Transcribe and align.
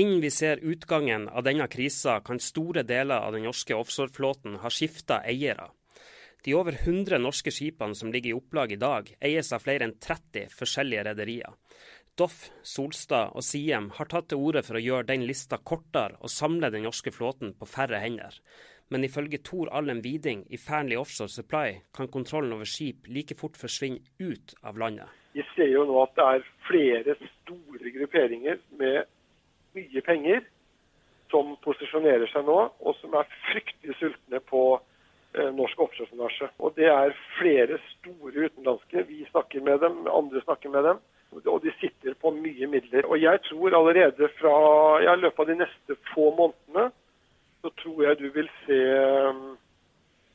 Innen 0.00 0.20
vi 0.20 0.30
ser 0.30 0.56
utgangen 0.56 1.28
av 1.28 1.42
denne 1.44 1.66
krisa, 1.68 2.20
kan 2.24 2.38
store 2.40 2.86
deler 2.88 3.20
av 3.20 3.34
den 3.34 3.42
norske 3.44 3.74
offshoreflåten 3.76 4.54
ha 4.62 4.70
skifta 4.72 5.18
eiere. 5.28 5.66
De 6.44 6.54
over 6.56 6.72
100 6.72 7.18
norske 7.20 7.52
skipene 7.52 7.98
som 7.98 8.12
ligger 8.14 8.30
i 8.30 8.38
opplag 8.38 8.72
i 8.72 8.78
dag, 8.80 9.10
eies 9.20 9.52
av 9.52 9.60
flere 9.66 9.84
enn 9.84 9.98
30 10.00 10.54
forskjellige 10.56 11.04
rederier. 11.10 11.52
Doff, 12.16 12.46
Solstad 12.62 13.36
og 13.36 13.44
Siem 13.44 13.90
har 13.98 14.08
tatt 14.08 14.30
til 14.32 14.40
orde 14.40 14.64
for 14.64 14.80
å 14.80 14.84
gjøre 14.86 15.10
den 15.12 15.26
lista 15.28 15.60
kortere 15.60 16.16
og 16.16 16.32
samle 16.32 16.72
den 16.72 16.86
norske 16.88 17.12
flåten 17.12 17.52
på 17.60 17.68
færre 17.68 18.00
hender. 18.00 18.40
Men 18.88 19.04
ifølge 19.04 19.44
Tor 19.44 19.68
Allen 19.68 20.00
Widing 20.00 20.46
i 20.48 20.56
Fearnley 20.56 20.96
Offshore 20.96 21.28
Supply 21.28 21.76
kan 21.92 22.08
kontrollen 22.08 22.56
over 22.56 22.64
skip 22.64 23.04
like 23.04 23.36
fort 23.36 23.60
forsvinne 23.60 24.00
ut 24.16 24.56
av 24.64 24.80
landet. 24.80 25.12
Vi 25.36 25.44
ser 25.52 25.74
jo 25.76 25.84
nå 25.84 26.00
at 26.08 26.16
det 26.16 26.30
er 26.34 26.52
flere 26.72 27.20
store 27.20 27.98
grupperinger 28.00 28.62
med 28.80 29.04
mye 29.76 30.02
penger 30.06 30.44
som 31.30 31.54
posisjonerer 31.64 32.30
seg 32.32 32.46
nå, 32.46 32.58
og 32.80 32.96
som 32.98 33.14
er 33.18 33.28
fryktelig 33.50 33.96
sultne 34.00 34.40
på 34.50 34.62
eh, 34.74 35.50
norsk 35.54 35.84
offshoretonnasje. 35.86 36.50
Og 36.58 36.74
det 36.78 36.88
er 36.90 37.16
flere 37.38 37.78
store 37.92 38.48
utenlandske. 38.48 39.06
Vi 39.08 39.22
snakker 39.30 39.62
med 39.66 39.80
dem, 39.84 40.02
andre 40.10 40.42
snakker 40.46 40.74
med 40.74 40.88
dem. 40.88 41.02
Og 41.44 41.60
de 41.62 41.70
sitter 41.78 42.16
på 42.18 42.32
mye 42.34 42.66
midler. 42.66 43.06
Og 43.06 43.20
jeg 43.22 43.38
tror 43.46 43.76
allerede 43.78 44.28
fra 44.40 44.54
ja, 45.04 45.14
i 45.14 45.22
løpet 45.22 45.44
av 45.44 45.52
de 45.52 45.60
neste 45.60 45.98
få 46.10 46.32
månedene, 46.34 46.90
så 47.62 47.70
tror 47.78 48.02
jeg 48.08 48.18
du 48.18 48.28
vil 48.34 48.50
se 48.64 48.80
eh, 48.98 49.42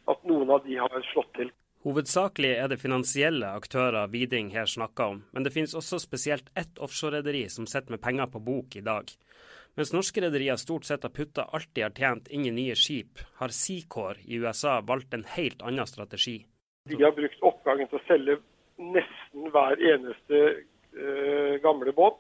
at 0.08 0.28
noen 0.30 0.56
av 0.56 0.64
de 0.64 0.80
har 0.80 1.08
slått 1.12 1.34
til. 1.36 1.52
Hovedsakelig 1.86 2.50
er 2.58 2.70
det 2.72 2.80
finansielle 2.82 3.46
aktører 3.54 4.08
Widing 4.10 4.48
her 4.56 4.66
snakker 4.66 5.12
om, 5.12 5.20
men 5.36 5.44
det 5.46 5.52
finnes 5.54 5.76
også 5.78 6.00
spesielt 6.02 6.48
ett 6.58 6.80
offshorerederi 6.82 7.44
som 7.54 7.68
sitter 7.70 7.94
med 7.94 8.02
penger 8.02 8.26
på 8.34 8.40
bok 8.42 8.74
i 8.80 8.82
dag. 8.82 9.12
Mens 9.78 9.92
norske 9.94 10.24
rederier 10.24 10.58
stort 10.58 10.88
sett 10.88 11.04
har 11.06 11.14
putta 11.14 11.44
alt 11.54 11.70
de 11.78 11.84
har 11.86 11.94
tjent 11.94 12.32
inn 12.34 12.48
i 12.50 12.54
nye 12.56 12.74
skip, 12.80 13.22
har 13.38 13.54
Seacore 13.54 14.24
i 14.26 14.40
USA 14.42 14.80
valgt 14.82 15.14
en 15.14 15.28
helt 15.36 15.62
annen 15.62 15.86
strategi. 15.86 16.40
De 16.90 16.98
har 17.04 17.14
brukt 17.14 17.46
oppgangen 17.46 17.92
til 17.92 18.00
å 18.00 18.06
selge 18.08 18.40
nesten 18.82 19.52
hver 19.54 19.78
eneste 19.94 20.42
uh, 20.56 21.54
gamle 21.62 21.94
båt 21.94 22.18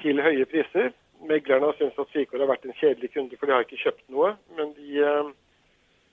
til 0.00 0.22
høye 0.24 0.48
priser. 0.48 0.94
Meglerne 1.28 1.68
har 1.68 1.76
syntes 1.76 2.00
at 2.00 2.16
Seacore 2.16 2.46
har 2.46 2.54
vært 2.54 2.64
en 2.64 2.80
kjedelig 2.80 3.12
kunde, 3.12 3.36
for 3.36 3.50
de 3.50 3.58
har 3.58 3.68
ikke 3.68 3.82
kjøpt 3.84 4.06
noe. 4.16 4.32
Men 4.56 4.72
de, 4.80 5.04
uh, 5.04 5.28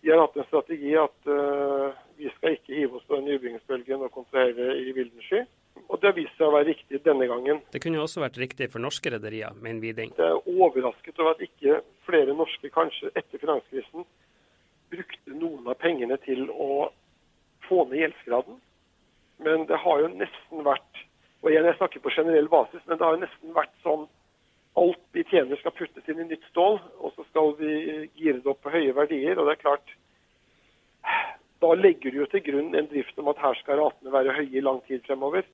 de 0.06 0.11
har 0.14 0.22
hatt 0.22 0.36
en 0.38 0.48
strategi 0.48 0.92
at 1.02 1.30
uh, 1.30 1.94
vi 2.20 2.30
skal 2.38 2.56
ikke 2.56 2.75
hive 2.78 3.00
oss 3.00 3.06
på 3.08 3.17
den 3.17 3.25
nybyggingsbølgen 3.31 4.03
og 4.06 4.11
kontrahere 4.14 4.75
i 4.78 4.92
Vildensky. 4.94 5.42
Og 5.89 5.98
det 6.00 6.08
har 6.08 6.16
vist 6.17 6.38
seg 6.38 6.48
å 6.48 6.53
være 6.53 6.70
riktig 6.70 7.02
denne 7.03 7.28
gangen. 7.30 7.64
Det 7.73 7.81
kunne 7.84 8.03
også 8.03 8.22
vært 8.23 8.38
riktig 8.39 8.70
for 8.73 8.83
norske 8.83 9.11
rederier, 9.11 9.58
mener 9.61 9.81
Widing. 9.83 10.14
Jeg 10.17 10.38
er 10.38 10.52
overrasket 10.53 11.20
over 11.20 11.33
at 11.33 11.42
ikke 11.44 11.81
flere 12.08 12.38
norske, 12.38 12.72
kanskje 12.73 13.11
etter 13.17 13.42
finanskrisen, 13.42 14.06
brukte 14.94 15.36
noen 15.36 15.66
av 15.67 15.80
pengene 15.81 16.17
til 16.23 16.45
å 16.53 16.88
få 17.66 17.83
ned 17.89 18.06
gjeldsgraden. 18.06 18.61
Men 19.44 19.66
det 19.67 19.81
har 19.81 20.06
jo 20.06 20.14
nesten 20.16 20.64
vært 20.64 21.03
og 21.45 21.52
igjen 21.52 21.67
jeg 21.70 21.78
snakker 21.78 22.02
på 22.02 22.14
generell 22.16 22.48
basis, 22.50 22.81
men 22.88 22.98
det 22.98 23.06
har 23.06 23.14
jo 23.14 23.22
nesten 23.22 23.52
vært 23.53 23.73
sånn 23.86 24.08
alt 24.76 25.04
vi 25.16 25.23
tjener 25.31 25.59
skal 25.59 25.76
puttes 25.76 26.08
inn 26.12 26.20
i 26.20 26.28
nytt 26.30 26.44
stål, 26.52 26.80
og 27.00 27.14
så 27.16 27.26
skal 27.30 27.54
vi 27.59 27.76
gire 28.18 28.42
det 28.42 28.52
opp 28.52 28.64
på 28.66 28.73
høye 28.73 28.95
verdier. 28.95 29.40
og 29.40 29.48
det 29.48 29.58
er 29.58 29.64
klart, 29.64 29.95
Da 31.62 31.73
legger 31.73 32.12
du 32.12 32.17
jo 32.20 32.26
til 32.30 32.44
grunn 32.44 32.76
en 32.76 32.88
drift 32.92 33.17
om 33.17 33.30
at 33.32 33.40
her 33.40 33.56
skal 33.62 33.80
ratene 33.80 34.12
være 34.12 34.36
høye 34.36 34.58
i 34.59 34.62
lang 34.62 34.82
tid 34.88 35.02
fremover. 35.08 35.45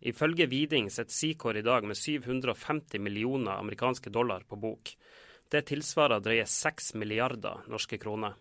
Ifølge 0.00 0.46
Widing 0.46 0.88
sitter 0.90 1.10
Secor 1.10 1.56
i 1.58 1.62
dag 1.66 1.84
med 1.84 1.96
750 1.98 3.00
millioner 3.02 3.58
amerikanske 3.58 4.10
dollar 4.14 4.46
på 4.48 4.56
bok. 4.56 4.94
Det 5.50 5.64
tilsvarer 5.66 6.22
drøye 6.22 6.46
6 6.46 6.94
milliarder 6.94 7.64
norske 7.66 7.98
kroner. 7.98 8.36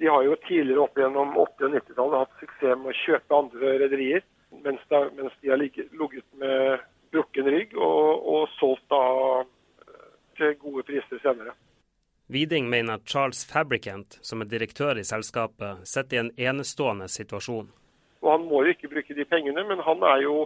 De 0.00 0.08
har 0.08 0.22
jo 0.24 0.36
tidligere 0.46 0.84
opp 0.84 0.98
gjennom 0.98 1.32
80- 1.36 1.66
og 1.66 1.74
90-tallet 1.78 2.20
hatt 2.20 2.36
suksess 2.40 2.78
med 2.82 2.92
å 2.92 2.98
kjøpe 3.00 3.38
andre 3.38 3.72
rederier, 3.84 4.22
mens, 4.64 4.84
mens, 5.16 5.34
de 5.40 5.52
har 5.52 5.60
ligget 5.60 5.92
med 6.40 6.84
brukken 7.12 7.50
rygg 7.54 7.74
og, 7.76 8.28
og 8.34 8.46
solgt 8.58 8.84
da 8.92 9.00
eh, 9.40 9.48
gode 10.60 10.84
priser 10.88 11.20
senere. 11.22 11.54
Widing 12.30 12.68
mener 12.70 13.00
at 13.00 13.08
Charles 13.10 13.42
Fabricant, 13.44 14.18
som 14.22 14.42
er 14.42 14.50
direktør 14.50 15.00
i 15.00 15.04
selskapet, 15.04 15.82
sitter 15.88 16.16
i 16.16 16.20
en 16.20 16.32
enestående 16.38 17.08
situasjon. 17.10 17.70
Og 18.20 18.28
Han 18.30 18.46
må 18.46 18.62
jo 18.64 18.74
ikke 18.74 18.90
bruke 18.92 19.16
de 19.16 19.24
pengene, 19.24 19.64
men 19.66 19.82
han 19.82 20.02
er 20.06 20.22
jo 20.22 20.44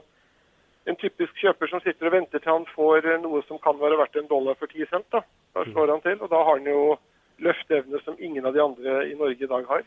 en 0.88 0.96
typisk 1.00 1.36
kjøper 1.40 1.68
som 1.68 1.82
sitter 1.84 2.08
og 2.08 2.14
venter 2.14 2.40
til 2.40 2.52
han 2.52 2.66
får 2.74 3.08
eh, 3.08 3.20
noe 3.20 3.42
som 3.48 3.60
kan 3.60 3.76
være 3.80 3.98
verdt 4.00 4.16
en 4.20 4.30
dollar 4.30 4.56
for 4.60 4.70
ti 4.72 4.84
cent. 4.90 5.06
Da, 5.12 5.22
da 5.56 5.64
mm. 5.64 5.72
slår 5.72 5.92
han 5.92 6.04
til, 6.04 6.18
og 6.20 6.30
da 6.32 6.40
har 6.44 6.58
han 6.60 6.70
jo 6.70 6.96
løfteevne 7.44 8.00
som 8.04 8.20
ingen 8.20 8.46
av 8.46 8.54
de 8.54 8.62
andre 8.62 8.96
i 9.10 9.16
Norge 9.18 9.44
i 9.44 9.50
dag 9.50 9.68
har. 9.68 9.84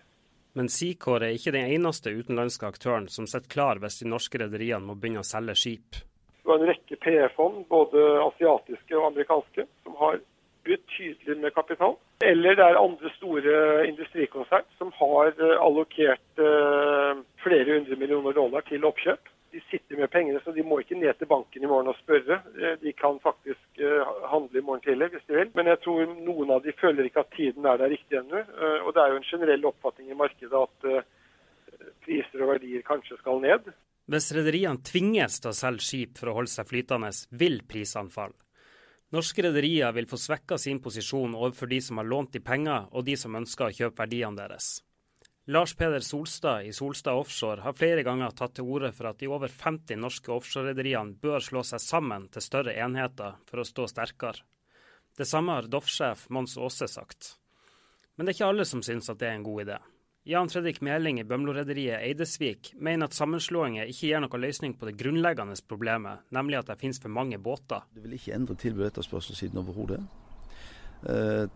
Men 0.58 0.70
Seacore 0.74 1.30
er 1.30 1.38
ikke 1.38 1.54
den 1.54 1.70
eneste 1.70 2.12
utenlandske 2.18 2.66
aktøren 2.66 3.06
som 3.14 3.28
sitter 3.30 3.50
klar 3.52 3.82
hvis 3.82 4.00
de 4.02 4.10
norske 4.10 4.42
rederiene 4.42 4.86
må 4.86 4.98
begynne 4.98 5.22
å 5.22 5.28
selge 5.28 5.54
skip. 5.60 6.02
Det 6.48 6.54
har 6.54 6.62
en 6.64 6.70
rekke 6.70 6.96
PE-fond, 7.04 7.66
både 7.68 8.02
asiatiske 8.24 8.96
og 8.96 9.10
amerikanske, 9.10 9.66
som 9.84 9.96
har 10.00 10.22
betydelig 10.64 11.42
med 11.42 11.52
kapital. 11.54 11.98
Eller 12.24 12.56
det 12.56 12.64
er 12.64 12.80
andre 12.80 13.10
store 13.18 13.56
industrikonsern 13.88 14.64
som 14.78 14.94
har 14.96 15.34
eh, 15.36 15.58
allokert 15.60 16.40
eh, 16.40 17.20
flere 17.44 17.74
hundre 17.74 17.98
millioner 18.00 18.36
dollar 18.38 18.64
til 18.70 18.88
oppkjøp 18.88 19.34
de 19.52 19.62
sitter 19.72 20.00
med 20.00 20.12
pengene, 20.12 20.40
så 20.44 20.52
de 20.52 20.64
må 20.64 20.78
ikke 20.80 20.98
ned 21.00 21.20
til 21.20 21.28
banken 21.28 21.64
i 21.64 21.70
morgen 21.72 21.92
og 21.92 22.00
spørre. 22.00 22.40
Eh, 22.60 22.80
de 22.80 22.94
kan 22.96 23.20
faktisk 23.24 23.84
handle 24.32 24.60
i 24.60 24.64
morgen 24.64 24.84
tidlig 24.88 25.12
hvis 25.18 25.28
de 25.28 25.36
vil. 25.42 25.52
Men 25.56 25.68
jeg 25.72 25.82
tror 25.84 26.16
noen 26.16 26.56
av 26.56 26.64
de 26.64 26.76
føler 26.80 27.08
ikke 27.08 27.26
at 27.26 27.36
tiden 27.36 27.68
er 27.68 27.80
der 27.80 27.92
riktig 27.92 28.22
ennå. 28.22 28.44
Og 28.86 28.96
det 28.96 29.04
er 29.04 29.12
jo 29.12 29.20
en 29.20 29.30
generell 29.32 29.68
oppfatning 29.72 30.12
i 30.12 30.20
markedet 30.20 30.64
at 30.64 30.88
priser 32.04 32.44
og 32.44 32.54
verdier 32.54 32.88
kanskje 32.88 33.20
skal 33.20 33.44
ned. 33.44 33.72
Hvis 34.08 34.32
rederiene 34.32 34.80
tvinges 34.88 35.42
til 35.44 35.52
å 35.52 35.58
selge 35.58 35.84
skip 35.84 36.20
for 36.20 36.32
å 36.32 36.38
holde 36.38 36.52
seg 36.52 36.70
flytende, 36.70 37.12
vil 37.36 37.60
prisene 37.68 38.14
falle. 38.14 38.40
Norske 39.12 39.44
rederier 39.44 39.94
vil 39.96 40.08
få 40.08 40.20
svekka 40.20 40.58
sin 40.60 40.82
posisjon 40.84 41.36
overfor 41.36 41.70
de 41.72 41.80
som 41.84 42.00
har 42.00 42.08
lånt 42.08 42.34
de 42.36 42.42
penger, 42.44 42.90
og 42.92 43.06
de 43.08 43.16
som 43.20 43.36
ønsker 43.40 43.68
å 43.68 43.76
kjøpe 43.76 44.04
verdiene 44.04 44.40
deres. 44.40 44.82
Lars 45.48 45.74
Peder 45.80 46.04
Solstad 46.04 46.66
i 46.68 46.74
Solstad 46.76 47.16
Offshore 47.16 47.64
har 47.64 47.76
flere 47.76 48.04
ganger 48.04 48.34
tatt 48.36 48.58
til 48.58 48.68
orde 48.68 48.92
for 48.92 49.08
at 49.08 49.20
de 49.22 49.30
over 49.32 49.48
50 49.48 49.96
norske 49.96 50.32
offshorerederiene 50.36 51.16
bør 51.24 51.40
slå 51.44 51.64
seg 51.64 51.80
sammen 51.80 52.28
til 52.32 52.44
større 52.44 52.76
enheter 52.76 53.38
for 53.48 53.64
å 53.64 53.68
stå 53.68 53.88
sterkere. 53.88 54.44
Det 55.16 55.26
samme 55.26 55.56
har 55.56 55.70
Doff-sjef 55.72 56.28
Mons 56.36 56.58
Aase 56.60 56.90
sagt. 56.92 57.38
Men 58.16 58.28
det 58.28 58.34
er 58.34 58.40
ikke 58.42 58.52
alle 58.52 58.68
som 58.68 58.84
synes 58.84 59.08
at 59.08 59.24
det 59.24 59.32
er 59.32 59.40
en 59.40 59.48
god 59.48 59.64
idé. 59.64 59.80
Jan 60.28 60.50
Fredrik 60.52 60.82
Meling 60.84 61.22
i 61.22 61.24
Bømlo-rederiet 61.24 62.02
Eidesvik 62.04 62.74
mener 62.84 63.08
at 63.08 63.16
sammenslåinger 63.16 63.88
ikke 63.88 64.10
gir 64.10 64.20
noen 64.20 64.42
løsning 64.44 64.74
på 64.76 64.90
det 64.90 64.98
grunnleggende 65.00 65.56
problemet, 65.72 66.26
nemlig 66.36 66.58
at 66.60 66.68
det 66.68 66.76
finnes 66.82 67.00
for 67.00 67.14
mange 67.16 67.40
båter. 67.40 67.86
Det 67.96 68.04
vil 68.04 68.18
ikke 68.18 68.34
endre 68.36 68.58
tilbud 68.60 68.90
etterspørselssiden 68.90 69.62
overhodet. 69.62 70.02
Uh, 71.08 71.48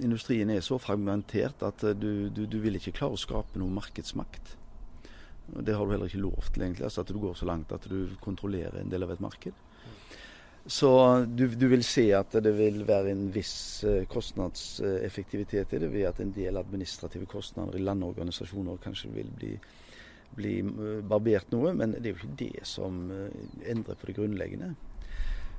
industrien 0.00 0.48
er 0.54 0.64
så 0.64 0.78
fragmentert 0.80 1.66
at 1.68 1.84
uh, 1.84 1.92
du, 1.92 2.30
du, 2.32 2.46
du, 2.48 2.56
vil 2.64 2.78
ikke 2.78 2.94
klare 2.96 3.18
å 3.18 3.20
skape 3.20 3.60
noe 3.60 3.76
markedsmakt. 3.76 4.54
Det 5.60 5.76
har 5.76 5.84
du 5.84 5.92
heller 5.92 6.08
ikke 6.08 6.24
lov 6.24 6.48
til, 6.48 6.64
egentlig. 6.64 6.88
Altså 6.88 7.04
at 7.04 7.12
du 7.12 7.20
går 7.20 7.36
så 7.36 7.50
langt 7.50 7.76
at 7.76 7.84
du 7.90 8.14
kontrollerer 8.24 8.80
en 8.80 8.94
del 8.94 9.04
av 9.04 9.12
et 9.12 9.20
marked. 9.20 9.60
Så 10.66 10.90
du, 11.28 11.46
du 11.48 11.66
vil 11.68 11.84
se 11.84 12.06
at 12.16 12.32
det 12.40 12.54
vil 12.56 12.86
være 12.88 13.12
en 13.12 13.26
viss 13.32 13.84
uh, 13.84 14.06
kostnadseffektivitet 14.08 15.74
i 15.76 15.80
det, 15.82 15.90
ved 15.92 16.08
at 16.08 16.22
en 16.24 16.32
del 16.32 16.56
administrative 16.56 17.28
kostnader 17.28 17.76
i 17.76 17.84
landorganisasjoner 17.84 18.80
kanskje 18.84 19.12
vil 19.12 19.28
bli, 19.36 19.52
bli 20.38 20.54
barbert 21.04 21.52
noe. 21.52 21.74
Men 21.76 21.92
det 21.98 22.08
er 22.08 22.14
jo 22.14 22.22
ikke 22.22 22.40
det 22.46 22.64
som 22.68 23.04
endrer 23.60 24.00
på 24.00 24.08
det 24.08 24.16
grunnleggende. 24.16 24.72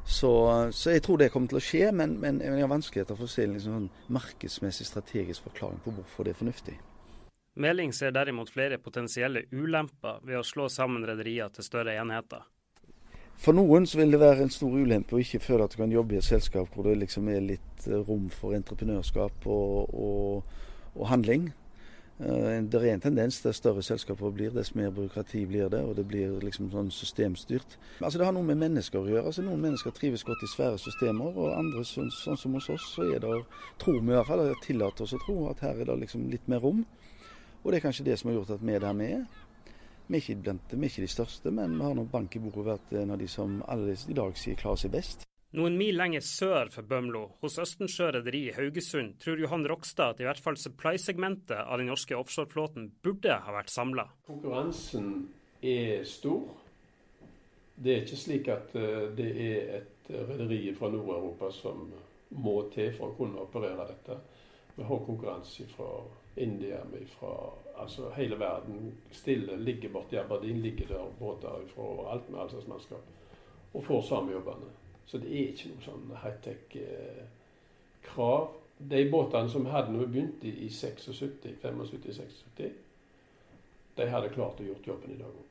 Så, 0.07 0.71
så, 0.71 0.91
jeg 0.91 1.01
tror 1.01 1.18
det 1.18 1.31
kommer 1.33 1.50
til 1.50 1.57
å 1.57 1.63
skje, 1.65 1.85
men, 1.97 2.19
men 2.21 2.38
jeg 2.44 2.62
har 2.62 2.69
vanskeligheter 2.69 3.18
for 3.18 3.25
å 3.25 3.31
se 3.31 3.45
en 3.45 3.56
liksom 3.56 3.77
sånn 3.79 3.88
markedsmessig 4.13 4.85
strategisk 4.85 5.47
forklaring 5.47 5.79
på 5.81 5.95
hvorfor 5.95 6.27
det 6.27 6.35
er 6.35 6.41
fornuftig. 6.44 6.75
Meling 7.57 7.94
ser 7.95 8.13
derimot 8.13 8.51
flere 8.53 8.77
potensielle 8.83 9.47
ulemper 9.51 10.19
ved 10.27 10.38
å 10.38 10.45
slå 10.45 10.68
sammen 10.69 11.07
rederier 11.07 11.50
til 11.56 11.65
større 11.65 11.95
enheter. 11.97 12.45
For 13.41 13.53
noen 13.53 13.85
så 13.85 13.99
vil 13.99 14.15
det 14.15 14.21
være 14.21 14.45
en 14.45 14.53
stor 14.53 14.71
ulempe 14.73 15.17
å 15.17 15.21
ikke 15.21 15.43
føle 15.43 15.65
at 15.65 15.75
du 15.75 15.81
kan 15.81 15.91
jobbe 15.91 16.15
i 16.15 16.21
et 16.21 16.27
selskap 16.27 16.71
hvor 16.73 16.87
det 16.87 16.95
liksom 17.01 17.27
er 17.29 17.43
litt 17.43 17.87
eh, 17.89 17.99
rom 18.07 18.29
for 18.33 18.55
entreprenørskap 18.57 19.45
og, 19.51 19.93
og, 19.93 20.57
og 20.95 21.07
handling. 21.11 21.51
Eh, 22.19 22.63
det 22.63 22.79
er 22.79 22.93
en 22.93 23.03
tendens 23.03 23.41
til 23.43 23.53
større 23.53 23.83
selskaper 23.83 24.31
blir, 24.31 24.53
dess 24.55 24.71
mer 24.75 24.93
byråkrati 24.95 25.43
blir 25.45 25.69
det, 25.69 25.81
og 25.83 25.97
det 25.97 26.07
blir 26.07 26.37
liksom 26.39 26.69
sånn 26.71 26.91
systemstyrt. 26.95 27.75
Altså 27.99 28.19
Det 28.19 28.25
har 28.29 28.35
noe 28.37 28.47
med 28.47 28.61
mennesker 28.61 29.01
å 29.01 29.09
gjøre. 29.09 29.25
altså 29.25 29.43
Noen 29.43 29.61
mennesker 29.67 29.91
trives 29.91 30.23
godt 30.23 30.43
i 30.43 30.51
svære 30.55 30.79
systemer, 30.79 31.35
og 31.35 31.57
andre, 31.57 31.83
sånn, 31.83 32.11
sånn 32.15 32.39
som 32.39 32.55
hos 32.55 32.69
oss, 32.71 32.93
så 32.95 33.09
er 33.11 33.19
det, 33.19 33.33
tror 33.83 33.99
vi 33.99 34.13
i 34.13 34.15
hvert 34.15 34.31
fall, 34.31 34.45
tillater 34.63 35.03
oss 35.03 35.15
å 35.17 35.23
tro 35.25 35.41
at 35.51 35.65
her 35.65 35.75
er 35.75 35.91
det 35.91 35.99
liksom 36.05 36.29
litt 36.31 36.47
mer 36.47 36.63
rom. 36.63 36.85
Og 37.63 37.71
det 37.71 37.81
er 37.81 37.88
kanskje 37.89 38.07
det 38.07 38.19
som 38.21 38.29
har 38.29 38.39
gjort 38.39 38.55
at 38.55 38.63
vi 38.63 38.77
er 38.77 38.83
der 38.83 38.95
vi 38.95 39.11
er. 39.17 39.27
Vi 40.07 40.19
er 40.19 40.21
ikke, 40.21 40.41
blant, 40.45 40.73
vi 40.73 40.85
er 40.85 40.91
ikke 40.91 41.05
de 41.05 41.09
største, 41.09 41.51
men 41.51 41.79
vi 41.79 41.85
har 41.87 41.95
nok 41.97 42.11
bank 42.11 42.35
i 42.37 42.41
bordet 42.43 42.65
vært 42.67 42.91
en 43.01 43.13
av 43.15 43.21
de 43.21 43.29
som 43.31 43.61
alle 43.71 43.95
i 43.95 44.17
dag 44.17 44.37
sier 44.37 44.59
klarer 44.59 44.83
seg 44.83 44.93
best. 44.93 45.25
Noen 45.55 45.77
mil 45.79 45.95
lenger 45.95 46.23
sør 46.25 46.69
for 46.73 46.83
Bømlo, 46.83 47.23
hos 47.39 47.55
Østensjø 47.63 48.09
rederi 48.11 48.41
i 48.49 48.53
Haugesund, 48.57 49.15
tror 49.23 49.39
Johan 49.39 49.63
Rokstad 49.71 50.17
at 50.17 50.21
i 50.21 50.27
hvert 50.27 50.41
fall 50.43 50.57
supply-segmentet 50.59 51.55
av 51.61 51.79
den 51.79 51.87
norske 51.87 52.17
offshoreflåten 52.17 52.89
burde 53.05 53.37
ha 53.45 53.55
vært 53.55 53.71
samla. 53.71 54.09
Konkurransen 54.27 55.29
er 55.63 56.03
stor. 56.09 56.43
Det 57.75 57.93
er 57.93 58.03
ikke 58.03 58.19
slik 58.19 58.49
at 58.51 58.75
eh, 58.75 59.07
det 59.15 59.29
er 59.45 59.71
et 59.79 60.11
rederi 60.11 60.59
fra 60.75 60.91
Nord-Europa 60.91 61.49
som 61.55 61.87
må 62.35 62.57
til 62.75 62.91
for 62.97 63.13
å 63.13 63.17
kunne 63.17 63.47
operere 63.47 63.87
dette. 63.89 64.19
Vi 64.75 64.83
har 64.83 65.05
konkurranse 65.07 65.65
fra 65.71 65.89
India, 66.43 66.81
fra 67.15 67.31
altså 67.77 68.10
hele 68.16 68.39
verden. 68.39 68.98
Stille 69.12 69.57
ligger 69.57 69.89
borti 69.94 70.16
Aberdeen, 70.16 70.62
ligger 70.62 70.88
der 70.88 71.12
båter 71.19 71.50
fra 71.75 72.13
alt 72.13 72.30
med 72.30 72.39
all. 72.39 72.50
Og 73.74 73.83
får 73.83 74.01
samme 74.01 74.31
jobbene. 74.31 74.66
Så 75.06 75.18
det 75.18 75.30
er 75.30 75.48
ikke 75.51 75.69
noe 75.69 75.81
sånn 75.86 76.18
high-tech-krav. 76.24 78.44
Eh, 78.44 78.50
de 78.77 79.12
båtene 79.12 79.50
som 79.50 79.66
hadde 79.72 79.92
når 79.94 80.06
vi 80.06 80.12
begynte 80.13 80.48
i 80.48 80.69
76, 80.69 81.22
75-76, 81.63 82.72
de 83.95 84.07
hadde 84.12 84.33
klart 84.33 84.60
å 84.60 84.68
gjort 84.68 84.88
jobben 84.88 85.13
i 85.13 85.19
dag 85.19 85.31
òg. 85.31 85.45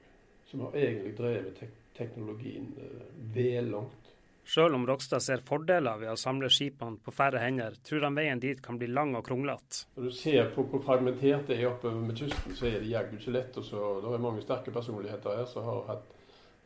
Som 0.51 0.61
har 0.67 0.77
egentlig 0.77 1.17
drevet 1.17 1.57
tek 1.61 1.73
teknologien 1.97 2.75
eh, 2.79 3.07
vel 3.35 3.71
langt. 3.71 4.14
Sjøl 4.45 4.75
om 4.77 4.85
Rokstad 4.87 5.23
ser 5.25 5.41
fordeler 5.45 5.97
ved 6.03 6.11
å 6.13 6.19
samle 6.21 6.51
skipene 6.53 7.01
på 7.01 7.13
færre 7.17 7.41
hender, 7.41 7.79
tror 7.87 8.05
han 8.05 8.19
veien 8.19 8.43
dit 8.43 8.61
kan 8.63 8.77
bli 8.81 8.91
lang 8.93 9.15
og 9.17 9.25
kronglete. 9.25 9.87
Når 9.97 10.11
du 10.11 10.17
ser 10.17 10.51
på 10.53 10.67
hvor 10.69 10.83
fragmentert 10.85 11.49
det 11.49 11.57
er 11.63 11.71
oppe 11.71 11.93
med 11.97 12.19
kysten, 12.19 12.53
så 12.57 12.69
er 12.69 12.83
det 12.83 12.91
jaggu 12.93 13.17
ikke 13.17 13.33
lett. 13.39 13.57
Og 13.57 13.65
så, 13.65 13.87
det 14.05 14.13
er 14.13 14.27
mange 14.27 14.45
sterke 14.45 14.75
personligheter 14.75 15.41
her 15.41 15.49
som 15.49 15.65
har 15.65 15.81
hatt, 15.89 16.13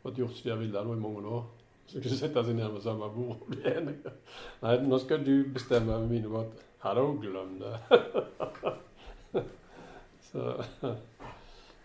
fått 0.02 0.18
gjort 0.18 0.34
som 0.34 0.50
de 0.50 0.58
villet 0.64 0.88
nå 0.88 0.96
i 0.96 1.04
mange 1.04 1.22
år. 1.38 1.46
Så 1.88 2.02
kan 2.02 2.12
du 2.12 2.18
sette 2.18 2.44
seg 2.44 2.58
ned 2.58 2.74
med 2.74 2.82
samme 2.84 3.06
bord 3.14 3.38
og 3.38 3.46
bli 3.52 3.62
enige. 3.70 4.10
Nei, 4.64 4.74
nå 4.84 4.98
skal 5.00 5.22
du 5.24 5.32
bestemme 5.54 6.00
med 6.02 6.10
mine 6.10 6.32
båter. 6.32 6.66
Har 6.82 6.98
du 6.98 7.14
glemt 7.22 7.62
det? 7.62 7.78
Så 10.28 10.50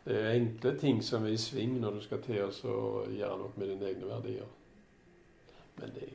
det 0.03 0.17
er 0.17 0.33
enkle 0.33 0.73
ting 0.81 0.99
som 1.05 1.23
er 1.23 1.37
i 1.37 1.39
sving 1.39 1.77
når 1.79 1.95
du 1.95 2.03
skal 2.03 2.19
til 2.25 2.43
å 2.43 3.05
gjøre 3.07 3.39
noe 3.39 3.55
med 3.55 3.71
dine 3.71 3.93
egne 3.93 4.09
verdier. 4.09 4.49
Men 5.79 5.95
det, 5.95 6.09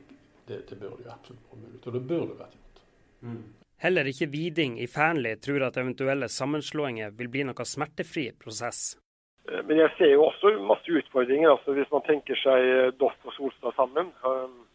det, 0.47 0.63
det 0.69 0.77
burde 0.79 1.03
jo 1.05 1.13
absolutt 1.13 1.51
vært 1.51 1.63
mulig, 1.63 1.81
og 1.85 1.95
det 1.95 2.03
burde 2.11 2.37
vært 2.39 2.57
gjort. 2.59 2.83
Mm. 3.25 3.43
Heller 3.79 4.09
ikke 4.11 4.27
Viding 4.31 4.79
i 4.83 4.87
Fearnley 4.91 5.39
tror 5.39 5.63
at 5.69 5.77
eventuelle 5.79 6.27
sammenslåinger 6.31 7.13
vil 7.19 7.29
bli 7.31 7.45
noe 7.47 7.65
smertefri 7.67 8.25
prosess. 8.35 8.97
Eh, 9.47 9.61
men 9.65 9.79
jeg 9.79 9.93
ser 9.97 10.13
jo 10.13 10.25
også 10.27 10.51
masse 10.67 10.91
utfordringer. 11.01 11.51
altså 11.53 11.75
Hvis 11.77 11.91
man 11.91 12.03
tenker 12.07 12.39
seg 12.43 12.69
eh, 12.73 12.91
Doff 12.99 13.15
og 13.23 13.35
Solstad 13.37 13.77
sammen. 13.77 14.11
Um, 14.23 14.65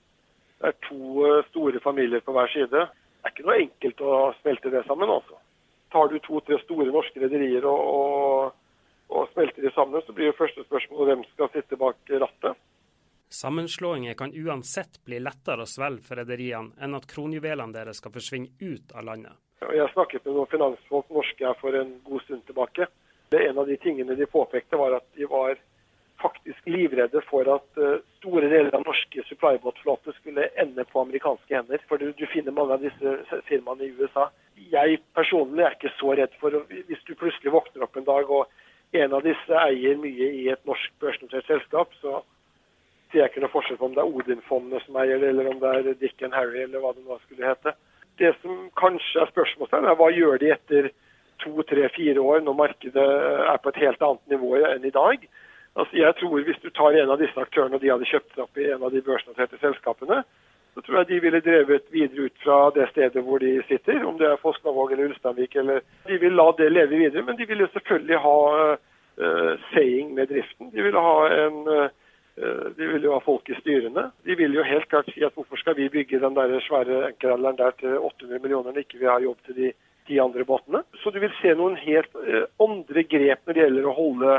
det 0.61 0.71
er 0.71 0.77
to 0.89 1.27
eh, 1.29 1.45
store 1.51 1.81
familier 1.85 2.25
på 2.25 2.33
hver 2.33 2.49
side. 2.53 2.71
Det 2.73 3.29
er 3.29 3.35
ikke 3.35 3.49
noe 3.49 3.63
enkelt 3.67 4.05
å 4.05 4.19
smelte 4.41 4.73
det 4.73 4.85
sammen. 4.89 5.11
altså. 5.13 5.37
Tar 5.93 6.09
du 6.09 6.19
to-tre 6.25 6.59
store 6.65 6.89
norske 6.91 7.21
rederier 7.21 7.67
og, 7.69 7.83
og, 7.99 8.55
og, 9.11 9.29
smelter 9.35 9.63
de 9.63 9.71
sammen, 9.77 10.03
så 10.03 10.13
blir 10.17 10.33
jo 10.33 10.39
første 10.39 10.65
spørsmål 10.65 11.11
hvem 11.11 11.27
skal 11.35 11.53
sitte 11.53 11.79
bak 11.79 12.15
rattet. 12.25 12.64
Sammenslåinger 13.35 14.15
kan 14.15 14.33
uansett 14.35 15.05
bli 15.05 15.19
lettere 15.21 15.65
å 15.65 15.67
svelge 15.67 16.07
for 16.07 16.21
rederiene 16.21 16.71
enn 16.79 16.95
at 16.95 17.07
kronjuvelene 17.11 17.75
deres 17.75 17.99
skal 17.99 18.13
forsvinne 18.15 18.53
ut 18.61 18.93
av 18.95 19.09
landet. 19.09 19.35
Jeg 19.65 19.91
snakket 19.91 20.23
med 20.29 20.37
noen 20.37 20.51
finansfolk 20.53 21.09
norske 21.11 21.55
for 21.59 21.75
en 21.75 21.91
god 22.07 22.23
stund 22.23 22.45
tilbake. 22.47 22.87
En 23.35 23.59
av 23.59 23.67
de 23.67 23.77
tingene 23.83 24.15
de 24.15 24.29
påpekte, 24.31 24.79
var 24.79 24.95
at 25.01 25.07
de 25.19 25.27
var 25.27 25.59
faktisk 26.23 26.69
livredde 26.71 27.25
for 27.27 27.49
at 27.51 27.81
uh, 27.83 27.97
store 28.21 28.47
deler 28.53 28.71
av 28.79 28.85
norske 28.87 29.25
supplybåtflåte 29.27 30.15
skulle 30.21 30.47
ende 30.63 30.85
på 30.93 31.03
amerikanske 31.03 31.57
hender. 31.57 31.83
For 31.89 31.99
du, 31.99 32.13
du, 32.15 32.27
finner 32.31 32.55
mange 32.55 32.77
av 32.77 32.85
disse 32.87 33.41
firmaene 33.49 33.89
i 33.89 33.97
USA. 33.99 34.29
Jeg 34.77 35.01
personlig 35.19 35.67
er 35.67 35.75
ikke 35.75 35.91
så 35.99 36.15
redd 36.15 36.39
for 36.39 36.55
Hvis 36.71 37.03
du 37.09 37.17
plutselig 37.19 37.51
våkner 37.57 37.89
opp 37.89 37.99
en 37.99 38.07
dag 38.07 38.31
og 38.31 38.47
en 38.95 39.19
av 39.19 39.27
disse 39.27 39.59
eier 39.65 39.99
mye 39.99 40.31
i 40.45 40.47
et 40.55 40.71
norsk 40.71 40.95
børsnotert 41.03 41.51
selskap, 41.51 41.91
så 41.99 42.23
ser 43.15 43.23
er 43.23 43.31
ikke 43.31 43.45
noe 43.45 43.55
forskjell 43.55 43.79
på 43.79 43.87
om 43.87 43.95
det 43.95 44.03
er 44.03 44.19
Odin-fondet 44.19 44.83
som 44.85 44.99
eier 44.99 45.23
det, 45.23 45.31
eller 45.31 45.53
om 45.53 45.61
det 45.63 45.73
er 45.79 45.99
Dick 46.01 46.23
and 46.27 46.35
Harry, 46.35 46.65
eller 46.65 46.83
hva 46.83 46.93
det 46.97 47.05
nå 47.07 47.19
skulle 47.23 47.47
hete. 47.47 47.75
Det 48.19 48.35
som 48.43 48.69
kanskje 48.79 49.23
er 49.23 49.31
spørsmålstegn, 49.31 49.87
er 49.87 49.99
hva 49.99 50.11
gjør 50.15 50.43
de 50.43 50.53
etter 50.55 50.91
to, 51.43 51.55
tre, 51.69 51.89
fire 51.95 52.21
år, 52.21 52.43
når 52.43 52.59
markedet 52.59 53.09
er 53.55 53.59
på 53.63 53.73
et 53.73 53.83
helt 53.83 54.03
annet 54.03 54.35
nivå 54.35 54.55
enn 54.71 54.87
i 54.87 54.95
dag. 54.95 55.27
Altså, 55.75 55.97
jeg 55.99 56.15
tror 56.21 56.43
Hvis 56.47 56.63
du 56.63 56.71
tar 56.71 56.95
en 56.95 57.11
av 57.11 57.19
disse 57.19 57.41
aktørene 57.41 57.79
og 57.79 57.83
de 57.83 57.91
hadde 57.91 58.07
kjøpt 58.07 58.39
opp 58.39 58.59
i 58.59 58.71
en 58.71 58.83
av 58.83 58.93
de 58.95 59.03
børsnoterte 59.03 59.59
selskapene, 59.59 60.23
så 60.75 60.83
tror 60.83 60.99
jeg 60.99 61.09
de 61.09 61.21
ville 61.23 61.41
drevet 61.41 61.85
videre 61.91 62.29
ut 62.29 62.39
fra 62.43 62.71
det 62.75 62.89
stedet 62.91 63.23
hvor 63.23 63.39
de 63.39 63.63
sitter, 63.69 64.05
om 64.07 64.19
det 64.19 64.27
er 64.27 64.41
Fosnavåg 64.43 64.93
eller 64.93 65.11
Ulsteinvik. 65.11 65.57
eller 65.57 65.83
De 66.07 66.19
vil 66.19 66.35
la 66.35 66.49
det 66.59 66.73
leve 66.73 66.99
videre, 66.99 67.23
men 67.23 67.37
de 67.39 67.47
vil 67.47 67.63
jo 67.63 67.69
selvfølgelig 67.73 68.19
ha 68.19 68.39
uh, 68.75 69.53
saying 69.73 70.15
med 70.15 70.27
driften. 70.27 70.71
De 70.75 70.83
vil 70.83 70.99
ha 70.99 71.19
en 71.47 71.61
uh, 71.69 71.89
de 72.35 72.87
vil 72.91 73.05
jo 73.07 73.13
ha 73.15 73.21
folk 73.23 73.47
i 73.47 73.55
styrene. 73.61 74.09
De 74.27 74.35
vil 74.35 74.57
jo 74.57 74.65
helt 74.67 74.89
klart 74.91 75.07
si 75.15 75.23
at 75.23 75.37
hvorfor 75.39 75.61
skal 75.61 75.77
vi 75.79 75.87
bygge 75.93 76.19
den 76.19 76.35
der 76.35 76.57
svære 76.67 77.05
enkelalderen 77.13 77.61
der 77.61 77.77
til 77.79 77.95
800 77.99 78.41
millioner 78.43 78.73
når 78.73 78.81
ikke 78.83 78.99
vi 78.99 79.07
har 79.07 79.23
jobb 79.23 79.39
til 79.47 79.59
de 79.61 79.69
ti 80.07 80.19
andre 80.21 80.45
båtene. 80.45 80.83
Så 81.03 81.11
du 81.11 81.21
vil 81.23 81.33
se 81.41 81.55
noen 81.57 81.77
helt 81.81 82.19
eh, 82.27 82.47
andre 82.63 83.05
grep 83.09 83.47
når 83.47 83.57
det 83.57 83.65
gjelder 83.65 83.89
å 83.89 83.97
holde 83.99 84.35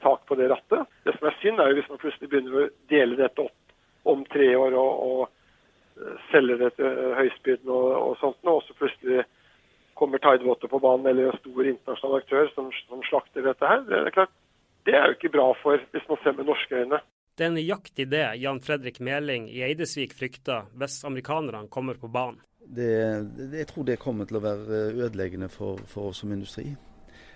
tak 0.00 0.24
på 0.28 0.36
det 0.40 0.48
rattet. 0.52 0.90
Det 1.04 1.14
som 1.16 1.28
er 1.28 1.38
synd, 1.40 1.60
er 1.60 1.70
jo 1.70 1.78
hvis 1.80 1.90
man 1.92 2.02
plutselig 2.02 2.30
begynner 2.32 2.58
å 2.58 2.68
dele 2.92 3.20
dette 3.20 3.44
opp 3.44 4.10
om 4.14 4.24
tre 4.32 4.50
år 4.56 4.76
og, 4.80 4.92
og 5.08 6.02
eh, 6.02 6.20
selge 6.32 6.60
det 6.60 6.74
til 6.78 7.02
høystbydende 7.20 7.80
og, 7.80 7.90
og 8.02 8.14
sånt, 8.22 8.40
og 8.48 8.62
så 8.66 8.76
plutselig 8.80 9.24
kommer 9.94 10.18
Tidewater 10.18 10.68
på 10.68 10.80
banen 10.82 11.06
eller 11.06 11.30
en 11.30 11.38
stor 11.38 11.68
internasjonal 11.70 12.18
aktør 12.18 12.48
som, 12.56 12.72
som 12.88 13.04
slakter 13.06 13.46
dette 13.46 13.68
her. 13.68 13.84
Det 13.86 14.00
er 14.00 14.16
klart, 14.16 14.32
det 14.86 14.94
er 14.94 15.06
jo 15.08 15.16
ikke 15.16 15.34
bra 15.36 15.50
for 15.62 15.80
hvis 15.92 16.08
man 16.08 16.22
ser 16.22 16.36
med 16.38 16.48
norske 16.48 16.80
øyne. 16.80 17.00
Det 17.34 17.46
er 17.46 17.54
nøyaktig 17.54 18.06
det 18.12 18.24
Jan 18.38 18.60
Fredrik 18.62 19.00
Meling 19.00 19.48
i 19.50 19.62
Eidesvik 19.66 20.14
frykter 20.14 20.68
hvis 20.78 21.02
amerikanerne 21.04 21.68
kommer 21.68 21.98
på 21.98 22.08
banen. 22.08 22.40
Det, 22.64 22.90
det, 23.36 23.58
jeg 23.58 23.66
tror 23.68 23.84
det 23.84 23.98
kommer 24.00 24.24
til 24.24 24.38
å 24.38 24.44
være 24.44 24.82
ødeleggende 25.04 25.50
for, 25.52 25.80
for 25.90 26.12
oss 26.12 26.22
som 26.22 26.32
industri. 26.32 26.70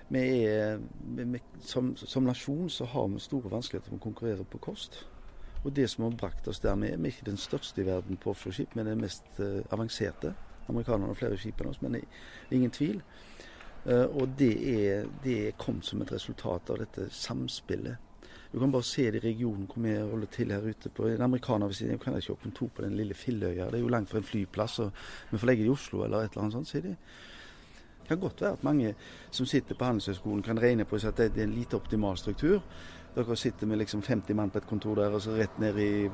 Vi 0.09 0.23
er, 0.49 0.79
vi, 1.19 1.41
som, 1.61 1.91
som, 1.97 2.25
nasjon 2.25 2.71
så 2.73 2.87
har 2.89 3.09
vi 3.13 3.21
store 3.21 3.51
vanskeligheter 3.53 3.93
med 3.93 4.01
å 4.01 4.07
konkurrere 4.07 4.47
på 4.49 4.61
kost. 4.71 5.03
Og 5.67 5.75
det 5.77 5.89
som 5.91 6.07
har 6.07 6.17
brakt 6.17 6.49
oss 6.49 6.63
der 6.65 6.79
vi 6.81 6.93
er, 6.93 6.97
vi 6.97 7.11
er 7.11 7.17
ikke 7.17 7.29
den 7.29 7.41
største 7.41 7.83
i 7.83 7.89
verden 7.89 8.17
på 8.17 8.33
offshoreskip, 8.33 8.77
men 8.79 8.89
den 8.89 9.03
mest 9.03 9.27
uh, 9.43 9.61
avanserte. 9.75 10.33
Amerikanerne 10.69 11.11
har 11.11 11.19
flere 11.19 11.37
skip 11.41 11.61
enn 11.61 11.73
oss, 11.73 11.83
men 11.83 11.99
det 11.99 12.05
er 12.07 12.57
ingen 12.57 12.73
tvil. 12.73 13.03
Uh, 13.87 14.05
og 14.21 14.29
det 14.39 14.53
er, 14.75 15.07
det 15.25 15.57
kommet 15.59 15.87
som 15.87 16.03
et 16.03 16.13
resultat 16.13 16.71
av 16.71 16.83
dette 16.83 17.09
samspillet 17.15 18.09
du 18.53 18.59
kan 18.59 18.73
bare 18.73 18.83
se 18.83 19.11
det 19.11 19.21
i 19.21 19.27
regionen 19.29 19.67
hvor 19.69 19.83
vi 19.83 19.95
holder 20.11 20.27
til 20.33 20.53
her 20.53 20.61
ute. 20.61 20.89
på 20.89 21.07
En 21.07 21.23
amerikaner 21.23 21.67
vil 21.67 21.77
si 21.77 21.87
jeg 21.87 22.01
kan 22.01 22.17
ikke 22.17 22.33
ha 22.33 22.43
kontor 22.43 22.69
på 22.75 22.83
den 22.83 22.97
lille 22.97 23.15
Filløya. 23.15 23.65
Det 23.65 23.75
er 23.75 23.79
jo 23.79 23.89
langt 23.89 24.11
fra 24.11 24.19
en 24.19 24.25
flyplass, 24.25 24.79
og 24.79 24.93
vi 25.31 25.39
får 25.39 25.47
legge 25.47 25.63
det 25.63 25.69
i 25.69 25.73
Oslo 25.73 26.05
eller 26.05 26.19
et 26.19 26.31
eller 26.33 26.43
annet 26.43 26.53
sånt, 26.53 26.69
sier 26.69 26.83
de. 26.83 26.97
Det 28.01 28.09
kan 28.09 28.21
godt 28.21 28.41
være 28.41 28.53
at 28.53 28.65
mange 28.65 28.95
som 29.31 29.47
sitter 29.47 29.75
på 29.75 29.85
Handelshøyskolen 29.85 30.43
kan 30.43 30.63
regne 30.63 30.85
på 30.85 30.97
at 30.97 31.17
det 31.17 31.37
er 31.37 31.43
en 31.43 31.53
lite 31.53 31.77
optimal 31.77 32.17
struktur. 32.17 32.63
Dere 33.15 33.37
sitter 33.37 33.67
med 33.67 33.79
liksom 33.79 34.03
50 34.03 34.35
mann 34.35 34.51
på 34.51 34.59
et 34.59 34.67
kontor 34.67 34.95
der, 34.95 35.11
og 35.11 35.23
så 35.23 35.31
rett 35.31 35.59
ned 35.59 35.79
i 35.79 36.09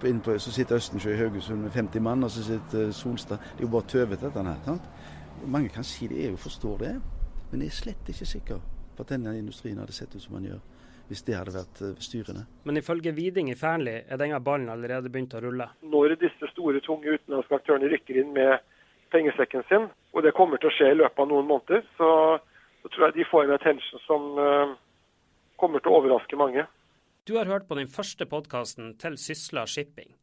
på, 0.00 0.38
Så 0.38 0.52
sitter 0.52 0.76
Østensjø 0.76 1.12
i 1.14 1.16
Haugesund 1.16 1.60
med 1.60 1.70
50 1.70 2.00
mann, 2.00 2.24
og 2.24 2.30
så 2.30 2.44
sitter 2.44 2.92
Solstad 2.92 3.36
Det 3.36 3.58
er 3.58 3.62
jo 3.62 3.68
bare 3.68 3.88
tøvete, 3.88 4.26
dette 4.26 4.42
her. 4.42 4.56
sant? 4.64 4.82
Mange 5.46 5.68
kan 5.68 5.84
si 5.84 6.08
det, 6.08 6.22
jeg 6.22 6.34
jo 6.34 6.40
forstår 6.40 6.78
det, 6.78 6.92
men 7.50 7.64
jeg 7.64 7.72
er 7.72 7.76
slett 7.80 8.12
ikke 8.12 8.28
sikker 8.28 8.62
på 8.94 9.04
at 9.04 9.10
denne 9.12 9.34
industrien 9.38 9.78
hadde 9.82 9.94
sett 9.96 10.14
ut 10.14 10.22
som 10.22 10.38
den 10.38 10.52
gjør 10.52 10.62
hvis 11.08 11.24
det 11.26 11.34
hadde 11.36 11.52
vært 11.52 11.80
eh, 11.84 11.96
styrende. 12.00 12.46
Men 12.64 12.80
ifølge 12.80 13.12
Viding 13.12 13.50
i 13.52 13.56
Fearnley 13.58 14.04
er 14.08 14.20
denne 14.20 14.40
ballen 14.40 14.70
allerede 14.72 15.10
begynt 15.12 15.36
å 15.36 15.42
rulle. 15.44 15.66
Når 15.84 16.16
disse 16.22 16.48
store, 16.54 16.80
tunge 16.84 17.18
utenlandske 17.18 17.58
aktørene 17.58 17.90
rykker 17.92 18.22
inn 18.22 18.32
med 18.36 18.64
pengesekken 19.12 19.66
sin, 19.68 19.90
og 20.14 20.24
det 20.24 20.34
kommer 20.38 20.60
til 20.62 20.70
å 20.70 20.74
skje 20.74 20.94
i 20.94 20.98
løpet 20.98 21.20
av 21.20 21.28
noen 21.30 21.50
måneder, 21.50 21.84
så, 21.98 22.08
så 22.82 22.94
tror 22.94 23.08
jeg 23.08 23.18
de 23.18 23.28
får 23.30 23.44
en 23.44 23.54
attention 23.58 24.02
som 24.06 24.24
uh, 24.40 24.72
kommer 25.60 25.84
til 25.84 25.92
å 25.92 26.00
overraske 26.00 26.40
mange. 26.40 26.64
Du 27.28 27.36
har 27.36 27.48
hørt 27.48 27.68
på 27.68 27.76
den 27.78 27.88
første 27.88 28.26
podkasten 28.28 28.94
til 29.00 29.20
Sysla 29.20 29.68
Shipping. 29.70 30.16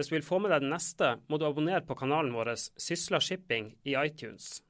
Hvis 0.00 0.08
du 0.08 0.14
vil 0.14 0.24
få 0.24 0.38
med 0.40 0.48
deg 0.48 0.62
den 0.62 0.70
neste, 0.72 1.10
må 1.28 1.36
du 1.36 1.42
abonnere 1.44 1.84
på 1.84 1.92
kanalen 2.00 2.30
vår 2.32 2.54
Sysla 2.56 3.18
Shipping 3.20 3.66
i 3.84 3.98
iTunes. 4.00 4.62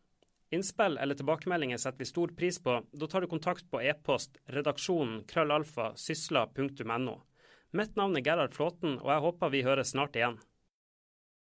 Innspill 0.51 0.97
eller 0.99 1.15
tilbakemeldinger 1.15 1.79
setter 1.79 2.03
vi 2.03 2.09
stor 2.09 2.33
pris 2.35 2.59
på. 2.59 2.81
Da 2.91 3.07
tar 3.07 3.23
du 3.23 3.29
kontakt 3.31 3.69
på 3.71 3.79
e-post 3.79 4.41
redaksjonen 4.51 5.21
krøllalfa 5.31 5.93
sysla.no. 5.95 7.15
Mitt 7.79 7.95
navn 7.95 8.19
er 8.19 8.27
Gerhard 8.27 8.59
Flåten, 8.59 8.99
og 8.99 9.07
jeg 9.13 9.25
håper 9.29 9.55
vi 9.55 9.63
høres 9.69 9.95
snart 9.95 10.19
igjen. 10.19 10.41